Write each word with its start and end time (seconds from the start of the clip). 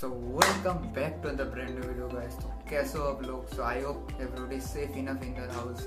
So 0.00 0.08
welcome 0.08 0.74
back 0.96 1.14
to 1.22 1.28
the 1.36 1.44
brand 1.52 1.70
video 1.76 2.08
guys 2.08 2.34
तो 2.34 2.48
कैसे 2.70 2.98
हो 2.98 3.04
आप 3.04 3.22
लोग? 3.22 3.46
So 3.48 3.62
I 3.62 3.80
hope 3.82 4.08
everybody 4.12 4.60
safe 4.66 4.98
enough 4.98 5.22
in 5.24 5.32
the 5.34 5.48
house 5.52 5.80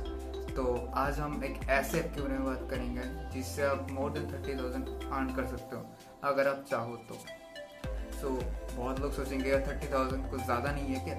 तो 0.55 0.65
आज 1.01 1.19
हम 1.19 1.43
एक 1.43 1.69
ऐसे 1.69 1.99
ऐप 1.99 2.11
के 2.15 2.21
बारे 2.21 2.37
में 2.39 2.45
बात 2.45 2.67
करेंगे 2.71 3.03
जिससे 3.33 3.63
आप 3.65 3.87
more 3.91 4.11
than 4.11 4.27
thirty 4.31 4.55
thousand 4.57 4.87
earn 4.87 5.33
कर 5.35 5.47
सकते 5.53 5.75
हो 5.75 6.29
अगर 6.31 6.47
आप 6.47 6.65
चाहो 6.71 6.95
तो। 7.09 7.15
सो 7.15 8.27
so, 8.27 8.43
बहुत 8.75 8.99
लोग 8.99 9.13
सोचेंगे 9.13 9.59
थर्टी 9.67 9.93
थाउज़ेंड 9.93 10.29
कुछ 10.31 10.43
ज़्यादा 10.43 10.71
नहीं 10.71 10.95
है 10.95 11.05
क्या? 11.05 11.15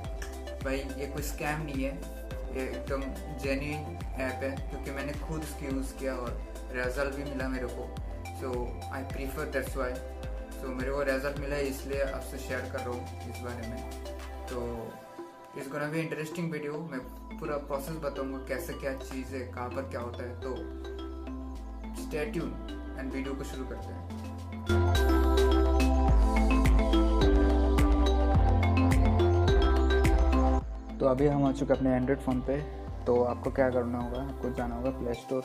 भाई 0.65 0.79
ये 1.01 1.07
कोई 1.15 1.23
स्कैम 1.33 1.63
नहीं 1.63 1.85
है। 1.85 1.95
ये 2.57 2.69
एकदम 2.69 3.11
जेन्यून 3.45 3.99
ऐप 4.23 4.43
है 4.45 4.55
क्योंकि 4.71 4.91
मैंने 4.91 5.13
खुद 5.27 5.43
इसकी 5.43 5.75
यूज़ 5.75 5.95
किया 5.99 6.15
और 6.17 6.41
रिज़ल्ट 6.75 7.15
भी 7.15 7.31
मिला 7.31 7.49
मेरे 7.57 7.75
को। 7.79 7.89
So 8.41 8.53
I 8.93 9.03
prefer 9.15 9.51
that's 9.57 9.77
why 9.77 9.95
तो 10.63 10.69
मेरे 10.71 10.91
को 10.93 11.03
रिज़ल्ट 11.03 11.39
मिला 11.41 11.57
है 11.57 11.63
इसलिए 11.69 12.03
आपसे 12.03 12.39
शेयर 12.39 12.61
कर 12.73 12.79
रहा 12.79 12.91
हूँ 12.91 13.31
इस 13.31 13.41
बारे 13.45 13.69
में। 13.69 13.81
तो 14.49 14.59
इस 15.61 15.69
गोना 15.73 15.87
भी 15.87 16.01
इंटरेस्टिंग 16.01 16.53
वीडियो 16.53 16.79
मैं 16.91 17.01
पूरा 17.39 17.57
प्रोसेस 17.69 17.97
बताऊँगा 18.03 18.39
कैसे 18.49 18.73
क्या 18.75 18.93
चीज़ 18.99 19.35
है, 19.35 19.41
कहाँ 19.53 19.69
पर 19.71 19.89
क्या 19.91 20.01
होता 20.01 20.23
है। 20.23 20.41
तो 20.41 20.55
स्टेट्यून 22.03 22.51
एंड 22.99 23.13
वीडियो 23.13 23.35
को 23.35 23.45
शुरू 23.45 23.65
करते 23.73 23.89
हैं। 23.89 24.03
तो 30.99 31.07
अभी 31.07 31.27
हम 31.27 31.45
आ 31.45 31.53
चुके 31.53 31.73
अपने 31.75 31.97
एंड्रॉयड 31.97 32.21
फ़ोन 32.21 32.41
पे। 32.41 32.57
तो 33.07 33.23
आपको 33.25 33.51
क्या 33.51 33.69
करना 33.71 33.99
होगा, 33.99 34.21
आपको 34.23 34.51
जाना 34.55 34.75
होगा 34.75 34.91
प्ले 34.99 35.15
स्टोर 35.15 35.43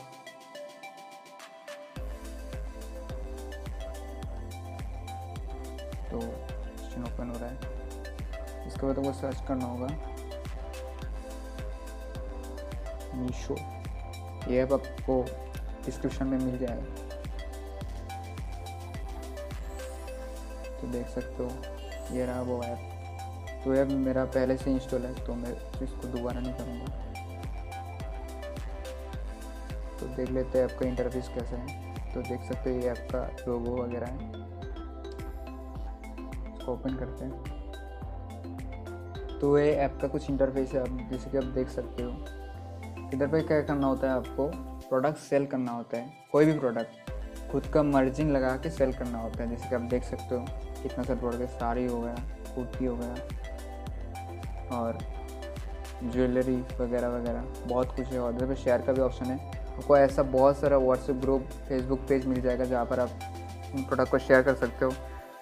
तो 6.10 6.20
स्क्रीन 6.20 7.04
ओपन 7.04 7.30
हो 7.30 7.38
रहा 7.38 7.48
है। 7.48 7.56
इसके 8.66 8.86
बाद 8.86 8.98
आपको 8.98 9.12
सर्च 9.12 9.46
करना 9.48 9.66
होगा। 9.66 9.86
मीशो 13.14 13.56
ये 14.50 14.60
ऐप 14.62 14.72
आपको 14.72 15.22
डिस्क्रिप्शन 15.84 16.26
में 16.26 16.38
मिल 16.38 16.58
जाएगा। 16.58 17.06
तो 20.80 20.86
देख 20.86 21.08
सकते 21.08 21.42
हो, 21.42 21.50
ये 22.16 22.26
रहा 22.26 22.40
वो 22.42 22.62
ऐप 22.64 22.94
तो 23.64 23.74
ऐप 23.74 23.88
मेरा 23.88 24.24
पहले 24.26 24.56
से 24.56 24.70
इंस्टॉल 24.70 25.06
है 25.06 25.14
तो 25.26 25.34
मैं 25.34 25.52
इसको 25.82 26.08
दोबारा 26.08 26.40
नहीं 26.40 26.54
करूँगा। 26.54 26.86
तो 30.00 30.06
देख 30.06 30.30
लेते 30.30 30.58
हैं 30.58 30.64
ऐप 30.64 30.78
का 30.80 30.86
इंटरफेस 30.86 31.28
कैसा 31.28 31.56
है। 31.56 32.12
तो 32.14 32.20
देख 32.20 32.48
सकते 32.48 32.70
हो 32.70 32.80
ये 32.80 32.88
ऐप 32.90 33.08
का 33.12 33.28
लोगो 33.48 33.76
वगैरह 33.76 34.06
है। 34.06 34.47
इसको 36.68 36.72
ओपन 36.72 36.94
करते 36.94 37.24
हैं। 37.24 37.32
तो 39.40 39.58
ये 39.58 39.72
ऐप 39.74 39.98
का 40.02 40.08
कुछ 40.08 40.30
इंटरफेस 40.30 40.72
है, 40.72 40.80
आप 40.80 41.10
जैसे 41.10 41.30
कि 41.30 41.36
आप 41.36 41.44
देख 41.54 41.68
सकते 41.68 42.02
हो। 42.02 42.10
इधर 43.14 43.26
पे 43.26 43.40
क्या 43.42 43.60
करना 43.60 43.86
होता 43.86 44.06
है 44.06 44.14
आपको? 44.14 44.46
प्रोडक्ट 44.88 45.18
सेल 45.18 45.46
करना 45.46 45.72
होता 45.72 45.96
है, 45.96 46.10
कोई 46.32 46.44
भी 46.44 46.58
प्रोडक्ट 46.58 47.10
खुद 47.52 47.66
का 47.74 47.82
मार्जिन 47.82 48.30
लगा 48.30 48.56
के 48.56 48.70
सेल 48.70 48.92
करना 48.92 49.18
होता 49.18 49.42
है, 49.42 49.50
जैसे 49.50 49.68
कि 49.68 49.74
आप 49.74 49.80
देख 49.80 50.02
सकते 50.04 50.34
हो। 50.34 50.40
कितना 50.82 51.04
सारा 51.04 51.20
प्रोडक्ट 51.20 51.50
साड़ी 51.50 51.86
हो 51.86 52.00
गया, 52.00 52.14
कुर्ती 52.54 52.84
हो 52.84 52.96
गया, 52.96 53.14
और 54.78 54.98
ज्वेलरी 56.04 56.56
वगैरह 56.80 57.08
वगैरह, 57.08 57.44
बहुत 57.66 57.94
कुछ 57.96 58.06
है। 58.06 58.18
और 58.20 58.34
इधर 58.34 58.46
पर 58.46 58.54
शेयर 58.54 58.82
का 58.82 58.92
भी 58.92 59.00
ऑप्शन 59.00 59.24
है। 59.24 59.38
आपको 59.68 59.96
ऐसा 59.96 60.22
बहुत 60.22 60.56
सारा 60.56 60.76
व्हाट्सएप 60.78 61.16
ग्रुप 61.16 61.42
फेसबुक 61.68 62.00
पेज 62.08 62.26
मिल 62.26 62.40
जाएगा, 62.40 62.64
जहाँ 62.64 62.84
पर 62.84 63.00
आप 63.00 63.10
उन 63.74 63.82
प्रोडक्ट 63.82 64.10
को 64.10 64.18
शेयर 64.18 64.42
कर 64.42 64.54
सकते 64.54 64.84
हो। 64.84 64.92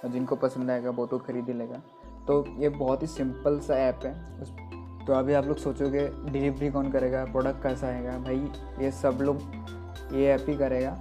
और 0.04 0.10
जिनको 0.10 0.36
पसंद 0.36 0.70
आएगा 0.70 0.90
वो 0.90 1.06
तो 1.06 1.18
खरीद 1.18 1.46
ही 1.46 1.52
लेगा। 1.52 1.82
तो 2.26 2.44
ये 2.58 2.68
बहुत 2.68 3.02
ही 3.02 3.06
सिंपल 3.06 3.58
सा 3.60 3.74
ऐप 3.74 4.00
है। 4.04 4.42
उस 4.42 4.52
तो 5.06 5.12
अभी 5.12 5.32
आप 5.32 5.44
लोग 5.44 5.56
सोचोगे 5.56 6.08
डिलीवरी 6.08 6.70
कौन 6.70 6.90
करेगा? 6.90 7.24
प्रोडक्ट 7.24 7.62
कैसा 7.62 7.86
आएगा? 7.86 8.18
भाई, 8.18 8.48
ये 8.80 8.90
सब 8.90 9.18
लोग 9.20 9.36
ये 10.12 10.26
ऐप 10.26 10.46
ही 10.48 10.56
करेगा। 10.56 10.96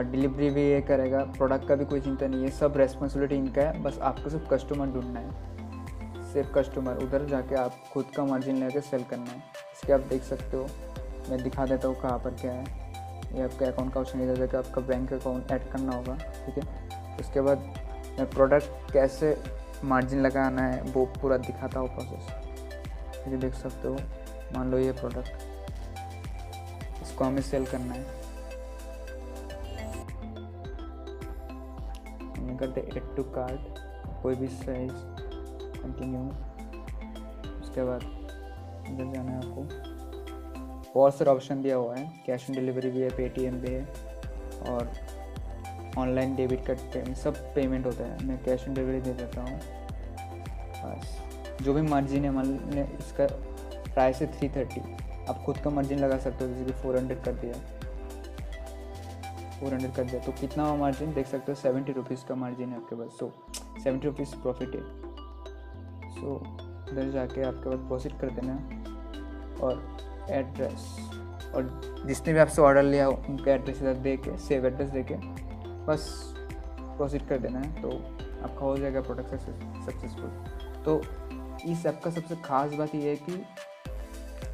डिलीवरी 0.00 0.50
भी 0.50 0.62
ये 0.62 0.80
करेगा। 0.80 1.24
प्रोडक्ट 1.24 1.68
का 1.68 1.74
भी 1.74 1.84
कोई 1.84 2.00
चिंता 2.00 2.26
नहीं 2.26 2.42
है। 2.42 2.50
सब 2.50 2.76
रेस्पॉन्सिबिलिटी 2.76 3.34
इनका 3.34 3.62
है। 3.62 3.82
बस 3.82 3.98
आपको 3.98 4.30
सिर्फ़ 4.30 4.48
कस्टमर 4.48 4.86
ढूंढना 4.86 5.20
है। 5.20 6.32
सिर्फ़ 6.32 6.52
कस्टमर 6.52 6.96
उधर 6.96 7.26
जाके 7.26 7.54
आप 7.54 7.74
खुद 7.92 8.04
का 8.16 8.24
मार्जिन 8.24 8.56
लेके 8.56 8.80
सेल 8.80 9.04
करना 9.04 9.30
है। 9.30 9.38
इसके 9.72 9.92
आप 9.92 10.00
देख 10.00 10.22
सकते 10.22 10.56
हो। 10.56 10.66
मैं 11.30 11.42
दिखा 11.42 11.66
देता 11.66 11.88
हूँ 11.88 12.00
कहाँ 12.00 12.18
पर 12.18 12.30
क्या 12.30 12.52
है। 12.52 12.64
ये 13.36 13.42
आपका 13.42 13.66
अकाउंट 13.66 13.92
का 13.92 14.00
ऑप्शन 14.00 14.20
इधर 14.20 14.36
जाके 14.36 14.56
आपका 14.56 14.80
बैंक 14.80 15.12
अकाउंट 15.12 15.52
ऐड 15.52 15.70
करना 15.70 15.92
होगा। 15.92 16.14
ठीक 16.14 16.64
है? 16.64 16.77
उसके 17.20 17.40
बाद 17.40 17.58
मैं 18.18 18.28
प्रोडक्ट 18.30 18.92
कैसे 18.92 19.36
मार्जिन 19.84 20.20
लगाना 20.20 20.62
है, 20.62 20.82
वो 20.82 21.04
पूरा 21.20 21.36
दिखाता 21.38 21.80
हूँ 21.80 21.88
प्रोसेस 21.94 22.28
है 23.26 23.36
देख 23.38 23.54
सकते 23.54 23.88
हो, 23.88 23.94
मान 24.56 24.70
लो 24.70 24.78
ये 24.78 24.92
प्रोडक्ट 24.92 25.42
इसको 27.02 27.24
हमें 27.24 27.42
सेल 27.42 27.66
करना 27.66 27.94
है। 27.94 28.16
करते 32.58 32.80
एड 32.80 33.14
टू 33.16 33.22
कार्ड 33.32 33.58
कोई 34.22 34.34
भी 34.34 34.46
साइज़ 34.48 34.92
कंटिन्यू 35.74 36.20
उसके 37.60 37.82
बाद 37.84 38.02
इधर 38.90 39.12
जाना 39.12 39.30
है 39.30 39.36
आपको। 39.38 39.62
बहुत 40.94 41.14
सारे 41.14 41.30
ऑप्शन 41.30 41.62
दिया 41.62 41.76
हुआ 41.76 41.94
है 41.96 42.06
कैश 42.26 42.46
ऑन 42.50 42.56
डिलीवरी 42.56 42.90
भी 42.90 43.00
है 43.00 43.10
पेटीएम 43.16 43.60
भी 43.60 43.72
है, 43.72 43.84
और 44.68 44.90
ऑनलाइन 45.98 46.34
डेबिट 46.36 46.66
कार्ड 46.66 46.78
पेमेंट 46.92 47.16
सब 47.16 47.36
पेमेंट 47.54 47.86
होता 47.86 48.04
है। 48.04 48.26
मैं 48.26 48.38
कैश 48.44 48.68
ऑन 48.68 48.74
डिलीवरी 48.74 49.00
दे 49.00 49.12
देता 49.14 49.42
हूँ। 49.42 49.58
बस, 50.80 51.16
जो 51.62 51.74
भी 51.74 51.82
मार्जिन 51.82 52.24
है, 52.24 52.30
मान 52.30 52.46
इसका 52.98 53.26
प्राइस 53.94 54.20
है 54.22 54.32
थ्री 54.38 54.48
थर्टी 54.48 54.80
आप 55.28 55.42
खुद 55.46 55.58
का 55.58 55.70
मार्जिन 55.70 55.98
लगा 55.98 56.18
सकते 56.18 56.44
हो, 56.44 56.50
जैसे 56.50 56.64
कि 56.64 56.72
फोर 56.72 56.96
हंड्रेड 56.96 57.22
कर 57.22 57.32
दिया। 57.34 57.54
फोर 59.58 59.72
हंड्रेड 59.72 59.92
कर 59.94 60.04
दिया 60.04 60.20
तो 60.22 60.32
कितना 60.40 60.74
मार्जिन 60.76 61.12
देख 61.14 61.26
सकते 61.26 61.52
हो 61.52 61.56
सेवेंटी 61.58 61.92
रुपीज़ 61.92 62.24
का 62.26 62.34
मार्जिन 62.34 62.68
है 62.68 62.76
आपके 62.76 62.96
पास। 62.96 63.18
सो 63.18 63.32
सेवेंटी 63.82 64.06
रुपीज़ 64.06 64.34
प्रॉफिट 64.42 64.74
है। 64.74 64.82
सो 66.12 66.40
इधर 66.92 67.10
जाके 67.10 67.42
आपके 67.42 67.70
पास 67.70 67.86
प्रोसीड 67.88 68.18
कर 68.20 68.30
देना 68.30 68.54
और 69.62 70.26
एड्रेस 70.30 70.86
और 71.54 72.04
जिसने 72.06 72.32
भी 72.32 72.38
आपसे 72.38 72.62
ऑर्डर 72.62 72.82
लिया 72.82 73.06
हो, 73.06 73.12
उनका 73.28 73.52
एड्रेस 73.52 73.82
इधर 73.82 73.94
दे 73.96 74.16
के 74.18 74.36
सेव 74.38 74.66
एड्रेस 74.66 74.88
दे 74.90 75.02
के 75.02 75.14
बस 75.88 76.08
प्रोसीड 76.78 77.26
कर 77.28 77.38
देना 77.38 77.58
है 77.58 77.82
तो 77.82 77.90
आपका 77.90 78.60
हो 78.60 78.76
जाएगा 78.76 79.00
प्रोडक्ट 79.00 79.28
सक्सेसफुल 79.86 80.30
तो 80.84 81.00
इस 81.66 81.86
ऐप 81.86 82.00
का 82.04 82.10
सबसे 82.10 82.36
ख़ास 82.44 82.72
बात 82.72 82.94
यह 82.94 83.04
है 83.04 83.16
कि 83.16 83.44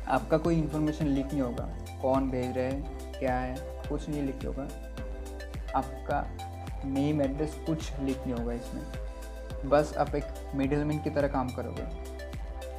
आपका 0.08 0.38
कोई 0.38 0.58
इन्फॉर्मेशन 0.58 1.06
लीक 1.06 1.26
नहीं 1.26 1.40
होगा। 1.40 1.64
कौन 2.02 2.30
भेज 2.30 2.56
रहे 2.56 2.64
हैं, 2.64 3.12
क्या 3.18 3.36
है, 3.36 3.54
कुछ 3.88 4.08
नहीं 4.08 4.22
लीक 4.22 4.44
होगा। 4.46 4.62
आपका 5.74 6.20
नेम 6.84 7.22
एड्रेस 7.22 7.54
कुछ 7.66 8.00
लीक 8.00 8.26
नहीं 8.26 8.34
होगा 8.34 8.52
इसमें। 8.52 9.68
बस 9.70 9.94
आप 9.98 10.14
एक 10.14 10.24
मिडिलमैन 10.54 10.98
की 10.98 11.10
तरह 11.10 11.28
काम 11.28 11.48
करोगे। 11.48 11.82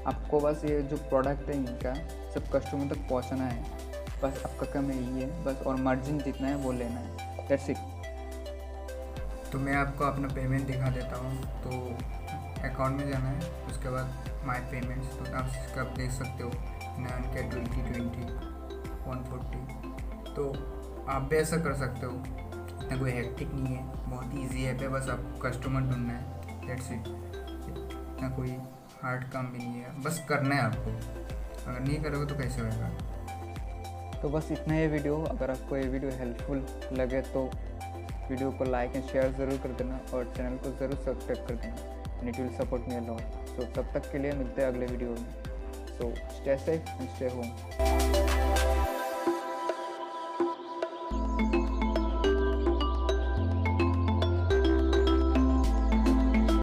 आपको 0.08 0.40
बस 0.40 0.66
ये 0.66 0.82
जो 0.82 0.98
प्रोडक्ट 1.10 1.50
है 1.50 1.56
इनका, 1.56 1.94
सब 2.34 2.50
कस्टमर 2.54 2.94
तक 2.94 3.08
पहुंचाना 3.10 3.44
है। 3.44 3.64
बस 4.24 4.44
आपका 4.46 4.72
काम 4.74 4.92
यही 4.92 5.22
है, 5.22 5.44
बस 5.44 5.64
और 5.68 5.76
मार्जिन 5.82 6.20
जितना 6.20 6.48
है 6.48 6.56
वो 6.56 6.72
लेना 6.72 7.00
है। 7.00 7.48
दैट्स 7.48 7.70
इट 7.70 7.78
तो 9.56 9.60
मैं 9.60 9.74
आपको 9.74 10.04
अपना 10.04 10.28
पेमेंट 10.28 10.66
दिखा 10.68 10.90
देता 10.92 11.18
हूँ। 11.18 11.36
तो 11.64 11.70
अकाउंट 12.68 12.98
में 12.98 13.12
जाना 13.12 13.28
है, 13.28 13.52
उसके 13.68 13.90
बाद 13.90 14.26
माय 14.46 14.60
पेमेंट्स 14.72 15.14
तो 15.18 15.34
आप 15.34 15.48
इसका 15.50 15.82
आप 15.82 15.94
देख 15.98 16.12
सकते 16.12 16.44
हो। 16.44 16.50
नाइन 17.00 17.24
के 17.34 17.44
ट्वेंटी 17.50 17.82
ट्वेंटी 17.84 18.26
वन 19.06 19.24
फोर्टी 19.30 20.34
तो 20.34 20.50
आप 21.12 21.28
भी 21.30 21.36
ऐसा 21.36 21.58
कर 21.58 21.76
सकते 21.76 22.06
हो। 22.06 22.12
इतना 22.12 22.98
कोई 22.98 23.12
हैक्टिक 23.12 23.54
नहीं 23.54 23.76
है, 23.76 23.84
बहुत 24.10 24.36
ईजी 24.36 24.66
ऐप 24.66 24.82
है, 24.82 24.90
बस 24.90 25.10
आप 25.10 25.40
कस्टमर 25.46 25.90
ढूंढना 25.92 26.14
है। 26.14 26.68
दैट्स 26.68 26.92
इट 26.92 27.08
इतना 27.08 28.30
कोई 28.36 28.58
हार्ड 29.04 29.24
काम 29.34 29.52
भी 29.52 29.58
नहीं 29.58 29.76
है। 29.76 30.02
बस 30.04 30.24
करना 30.30 30.56
है 30.56 30.62
आपको। 30.62 30.92
अगर 31.70 31.80
नहीं 31.80 32.02
करोगे 32.04 32.26
तो 32.26 32.42
कैसे 32.42 32.62
होगा 32.62 32.90
तो 34.22 34.30
बस 34.30 34.52
इतना 34.52 34.74
ही 34.74 34.88
वीडियो 34.88 35.22
अगर 35.30 35.52
आपको 35.52 35.78
ये 35.78 35.88
वीडियो 35.88 36.12
हेल्पफुल 36.18 36.66
लगे 37.00 37.22
तो 37.34 37.50
वीडियो 38.30 38.52
को 38.52 38.66
लाइक 38.66 38.96
एंड 38.96 39.06
शेयर 39.06 39.32
ज़रूर 39.38 39.58
कर 39.64 39.72
देना 39.82 40.00
और 40.14 40.32
चैनल 40.38 40.58
को 40.58 40.72
ज़रूर 40.78 41.04
सब्सक्राइब 41.06 41.48
कर 41.48 41.56
देना। 41.56 42.20
And 42.20 42.30
it 42.30 42.40
will 42.40 42.50
support 42.58 42.88
me 42.90 42.96
a lot 42.96 43.48
so 43.50 43.66
तब 43.76 43.92
तक 43.94 44.12
के 44.12 44.20
लिए 44.20 44.32
मिलते 44.34 44.62
हैं 44.62 44.68
अगले 44.70 44.86
वीडियो 44.86 45.10
में। 45.10 45.34
So 45.98 46.14
stay 46.32 46.58
safe 46.58 46.90
and 46.92 47.10
stay 47.10 47.30
home 47.30 48.35